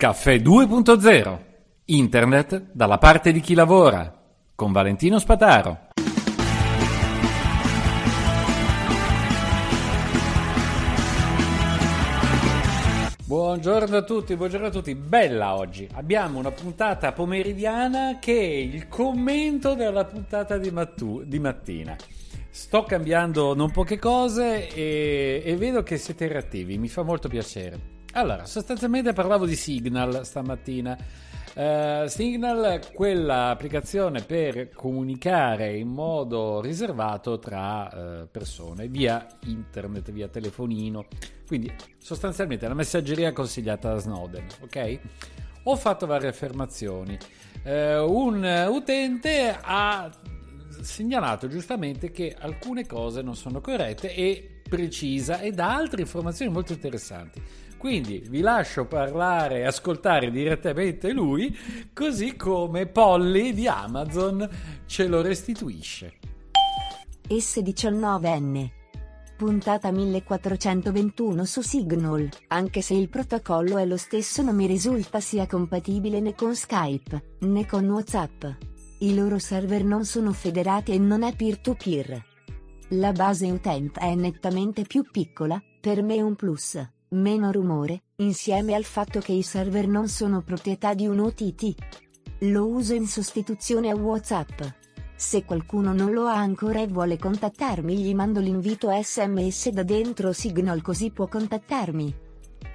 Caffè 0.00 0.36
2.0 0.36 1.38
Internet 1.84 2.68
dalla 2.72 2.96
parte 2.96 3.32
di 3.32 3.40
chi 3.40 3.52
lavora 3.52 4.10
con 4.54 4.72
Valentino 4.72 5.18
Spataro. 5.18 5.88
Buongiorno 13.26 13.98
a 13.98 14.02
tutti, 14.02 14.36
buongiorno 14.36 14.68
a 14.68 14.70
tutti. 14.70 14.94
Bella 14.94 15.54
oggi. 15.54 15.86
Abbiamo 15.92 16.38
una 16.38 16.50
puntata 16.50 17.12
pomeridiana 17.12 18.16
che 18.18 18.40
è 18.40 18.54
il 18.54 18.88
commento 18.88 19.74
della 19.74 20.06
puntata 20.06 20.56
di, 20.56 20.70
mattu- 20.70 21.24
di 21.24 21.38
mattina. 21.38 21.94
Sto 22.48 22.84
cambiando 22.84 23.54
non 23.54 23.70
poche 23.70 23.98
cose 23.98 24.66
e, 24.68 25.42
e 25.44 25.56
vedo 25.56 25.82
che 25.82 25.98
siete 25.98 26.26
reattivi, 26.26 26.78
mi 26.78 26.88
fa 26.88 27.02
molto 27.02 27.28
piacere. 27.28 27.98
Allora, 28.12 28.44
sostanzialmente 28.44 29.12
parlavo 29.12 29.46
di 29.46 29.54
Signal 29.54 30.24
stamattina. 30.24 30.98
Uh, 31.54 32.08
Signal, 32.08 32.80
quella 32.92 33.50
applicazione 33.50 34.22
per 34.22 34.70
comunicare 34.70 35.76
in 35.76 35.88
modo 35.88 36.60
riservato 36.60 37.38
tra 37.38 37.88
uh, 37.92 38.28
persone 38.28 38.88
via 38.88 39.26
internet, 39.44 40.10
via 40.10 40.26
telefonino. 40.26 41.06
Quindi 41.46 41.72
sostanzialmente 41.98 42.66
la 42.66 42.74
messaggeria 42.74 43.32
consigliata 43.32 43.92
da 43.92 43.98
Snowden, 43.98 44.46
ok? 44.62 44.98
Ho 45.64 45.76
fatto 45.76 46.06
varie 46.06 46.28
affermazioni. 46.28 47.16
Uh, 47.62 48.10
un 48.10 48.66
utente 48.70 49.56
ha 49.60 50.10
segnalato 50.80 51.46
giustamente 51.46 52.10
che 52.10 52.34
alcune 52.36 52.86
cose 52.86 53.22
non 53.22 53.36
sono 53.36 53.60
corrette 53.60 54.12
e 54.14 54.62
precisa 54.68 55.40
e 55.40 55.52
dà 55.52 55.74
altre 55.74 56.00
informazioni 56.00 56.50
molto 56.52 56.72
interessanti. 56.72 57.68
Quindi 57.80 58.22
vi 58.28 58.42
lascio 58.42 58.84
parlare 58.84 59.60
e 59.60 59.64
ascoltare 59.64 60.30
direttamente 60.30 61.12
lui, 61.12 61.56
così 61.94 62.36
come 62.36 62.84
Polly 62.84 63.54
di 63.54 63.66
Amazon 63.66 64.46
ce 64.84 65.06
lo 65.06 65.22
restituisce. 65.22 66.18
S19N 67.26 68.68
puntata 69.34 69.90
1421 69.90 71.46
su 71.46 71.62
Signal, 71.62 72.28
anche 72.48 72.82
se 72.82 72.92
il 72.92 73.08
protocollo 73.08 73.78
è 73.78 73.86
lo 73.86 73.96
stesso 73.96 74.42
non 74.42 74.56
mi 74.56 74.66
risulta 74.66 75.18
sia 75.18 75.46
compatibile 75.46 76.20
né 76.20 76.34
con 76.34 76.54
Skype, 76.54 77.36
né 77.38 77.64
con 77.64 77.88
WhatsApp. 77.88 78.44
I 78.98 79.14
loro 79.14 79.38
server 79.38 79.84
non 79.84 80.04
sono 80.04 80.34
federati 80.34 80.92
e 80.92 80.98
non 80.98 81.22
è 81.22 81.34
peer-to-peer. 81.34 82.24
La 82.90 83.12
base 83.12 83.50
utente 83.50 84.00
è 84.00 84.14
nettamente 84.14 84.82
più 84.82 85.02
piccola, 85.10 85.58
per 85.80 86.02
me 86.02 86.20
un 86.20 86.36
plus. 86.36 86.98
Meno 87.12 87.50
rumore, 87.50 88.02
insieme 88.16 88.74
al 88.74 88.84
fatto 88.84 89.18
che 89.18 89.32
i 89.32 89.42
server 89.42 89.88
non 89.88 90.06
sono 90.06 90.42
proprietà 90.42 90.94
di 90.94 91.08
un 91.08 91.18
OTT. 91.18 91.74
Lo 92.42 92.68
uso 92.68 92.94
in 92.94 93.08
sostituzione 93.08 93.90
a 93.90 93.96
WhatsApp. 93.96 94.62
Se 95.16 95.44
qualcuno 95.44 95.92
non 95.92 96.12
lo 96.12 96.26
ha 96.26 96.36
ancora 96.36 96.80
e 96.80 96.86
vuole 96.86 97.18
contattarmi 97.18 97.98
gli 97.98 98.14
mando 98.14 98.38
l'invito 98.38 98.90
SMS 98.92 99.70
da 99.70 99.82
dentro 99.82 100.32
Signal 100.32 100.82
così 100.82 101.10
può 101.10 101.26
contattarmi. 101.26 102.14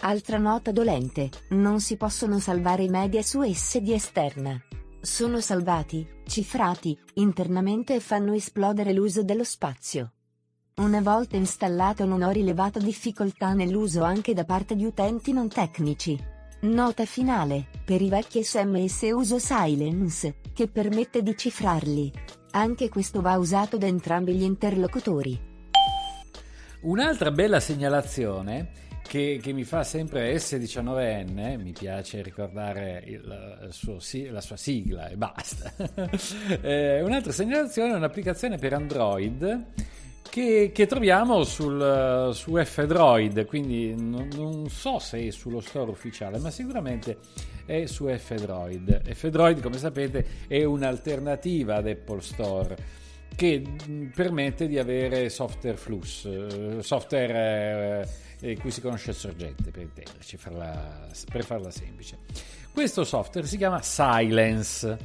Altra 0.00 0.38
nota 0.38 0.72
dolente, 0.72 1.28
non 1.50 1.80
si 1.80 1.98
possono 1.98 2.38
salvare 2.38 2.84
i 2.84 2.88
media 2.88 3.22
su 3.22 3.42
SD 3.42 3.90
esterna. 3.90 4.58
Sono 4.98 5.42
salvati, 5.42 6.08
cifrati, 6.24 6.98
internamente 7.14 7.96
e 7.96 8.00
fanno 8.00 8.32
esplodere 8.32 8.94
l'uso 8.94 9.22
dello 9.22 9.44
spazio. 9.44 10.12
Una 10.74 11.02
volta 11.02 11.36
installato 11.36 12.06
non 12.06 12.22
ho 12.22 12.30
rilevato 12.30 12.78
difficoltà 12.78 13.52
nell'uso 13.52 14.04
anche 14.04 14.32
da 14.32 14.46
parte 14.46 14.74
di 14.74 14.86
utenti 14.86 15.30
non 15.34 15.46
tecnici. 15.46 16.18
Nota 16.62 17.04
finale, 17.04 17.66
per 17.84 18.00
i 18.00 18.08
vecchi 18.08 18.42
sms 18.42 19.10
uso 19.12 19.38
Silence, 19.38 20.36
che 20.54 20.68
permette 20.68 21.22
di 21.22 21.36
cifrarli. 21.36 22.10
Anche 22.52 22.88
questo 22.88 23.20
va 23.20 23.36
usato 23.36 23.76
da 23.76 23.86
entrambi 23.86 24.34
gli 24.34 24.44
interlocutori. 24.44 25.38
Un'altra 26.80 27.30
bella 27.30 27.60
segnalazione 27.60 28.70
che, 29.06 29.40
che, 29.42 29.52
mi 29.52 29.64
fa 29.64 29.84
sempre 29.84 30.34
S19N, 30.34 31.60
mi 31.60 31.72
piace 31.72 32.22
ricordare 32.22 33.04
il, 33.06 33.68
suo, 33.72 33.98
la 34.30 34.40
sua 34.40 34.56
sigla 34.56 35.08
e 35.08 35.16
basta. 35.16 35.70
eh, 36.62 37.02
un'altra 37.02 37.30
segnalazione 37.30 37.92
è 37.92 37.96
un'applicazione 37.96 38.56
per 38.56 38.72
Android 38.72 39.90
che, 40.32 40.70
che 40.72 40.86
troviamo 40.86 41.44
sul, 41.44 42.30
su 42.32 42.56
F-Droid, 42.56 43.44
quindi 43.44 43.94
non, 43.94 44.30
non, 44.34 44.70
so 44.70 44.98
se 44.98 45.26
è 45.26 45.30
sullo 45.30 45.60
store 45.60 45.90
ufficiale, 45.90 46.38
ma 46.38 46.50
sicuramente 46.50 47.18
è 47.66 47.84
su 47.84 48.06
F-Droid. 48.08 49.12
F-Droid, 49.12 49.60
come 49.60 49.76
sapete, 49.76 50.24
è 50.48 50.64
un'alternativa 50.64 51.74
ad 51.74 51.86
Apple 51.86 52.22
Store 52.22 52.76
che 53.36 53.62
permette 54.14 54.68
di 54.68 54.78
avere 54.78 55.28
software 55.28 55.76
flux, 55.76 56.24
eh, 56.24 56.82
software 56.82 58.08
eh, 58.42 58.58
cui 58.58 58.70
si 58.70 58.80
conosce 58.80 59.10
il 59.10 59.16
sorgente, 59.16 59.70
per 59.70 59.82
intenderci, 59.82 60.36
farla, 60.36 61.08
per 61.30 61.44
farla 61.44 61.70
semplice. 61.70 62.18
Questo 62.72 63.04
software 63.04 63.46
si 63.46 63.56
chiama 63.56 63.80
Silence 63.82 64.98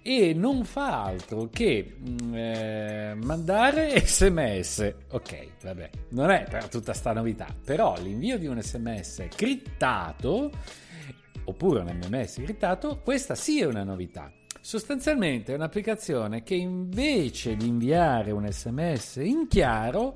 e 0.00 0.32
non 0.32 0.64
fa 0.64 1.04
altro 1.04 1.48
che 1.52 1.96
mm, 1.98 2.34
eh, 2.34 3.14
mandare 3.20 4.00
sms. 4.06 4.94
Ok, 5.10 5.46
vabbè, 5.62 5.90
non 6.10 6.30
è 6.30 6.46
per 6.48 6.68
tutta 6.68 6.94
sta 6.94 7.12
novità, 7.12 7.54
però 7.64 7.96
l'invio 8.00 8.38
di 8.38 8.46
un 8.46 8.62
sms 8.62 9.26
criptato 9.34 10.50
oppure 11.44 11.80
un 11.80 11.98
MMS 12.02 12.34
criptato, 12.44 13.00
questa 13.02 13.34
sì 13.34 13.60
è 13.60 13.66
una 13.66 13.82
novità. 13.82 14.30
Sostanzialmente 14.60 15.52
è 15.52 15.54
un'applicazione 15.54 16.42
che 16.42 16.54
invece 16.54 17.56
di 17.56 17.66
inviare 17.66 18.30
un 18.30 18.46
sms 18.46 19.16
in 19.16 19.48
chiaro, 19.48 20.14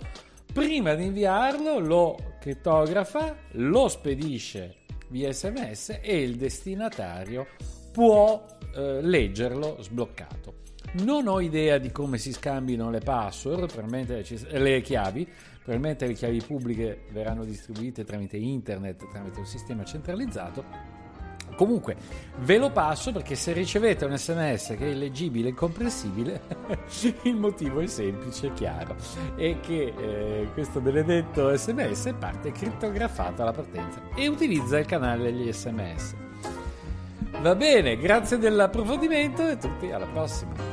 prima 0.52 0.94
di 0.94 1.06
inviarlo 1.06 1.78
lo 1.78 2.34
criptografa, 2.38 3.36
lo 3.52 3.88
spedisce 3.88 4.76
via 5.08 5.32
sms 5.32 6.00
e 6.02 6.22
il 6.22 6.36
destinatario 6.36 7.46
può 7.92 8.44
eh, 8.74 9.00
leggerlo 9.02 9.78
sbloccato. 9.80 10.60
Non 10.94 11.26
ho 11.26 11.40
idea 11.40 11.78
di 11.78 11.90
come 11.90 12.18
si 12.18 12.32
scambino 12.32 12.90
le 12.90 13.00
password, 13.00 13.72
probabilmente 13.72 14.24
le 14.50 14.80
chiavi, 14.82 15.26
probabilmente 15.62 16.06
le 16.06 16.12
chiavi 16.12 16.42
pubbliche 16.46 17.04
verranno 17.12 17.44
distribuite 17.44 18.04
tramite 18.04 18.36
internet, 18.36 19.08
tramite 19.10 19.38
un 19.38 19.46
sistema 19.46 19.84
centralizzato. 19.84 20.91
Comunque 21.56 21.96
ve 22.38 22.58
lo 22.58 22.70
passo 22.70 23.12
perché 23.12 23.34
se 23.34 23.52
ricevete 23.52 24.04
un 24.04 24.16
sms 24.16 24.74
che 24.78 24.86
è 24.86 24.90
illeggibile 24.90 25.48
e 25.48 25.50
incomprensibile, 25.50 26.42
il 27.22 27.36
motivo 27.36 27.80
è 27.80 27.86
semplice 27.86 28.46
e 28.48 28.52
chiaro, 28.54 28.96
è 29.36 29.60
che 29.60 29.92
eh, 29.96 30.48
questo 30.52 30.80
benedetto 30.80 31.54
sms 31.54 32.14
parte 32.18 32.52
crittografato 32.52 33.42
alla 33.42 33.52
partenza 33.52 34.00
e 34.14 34.28
utilizza 34.28 34.78
il 34.78 34.86
canale 34.86 35.24
degli 35.24 35.52
sms. 35.52 36.14
Va 37.40 37.54
bene, 37.54 37.96
grazie 37.96 38.38
dell'approfondimento 38.38 39.48
e 39.48 39.56
tutti 39.56 39.90
alla 39.90 40.06
prossima. 40.06 40.71